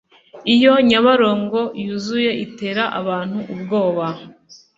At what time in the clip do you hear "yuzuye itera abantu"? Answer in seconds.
1.83-3.39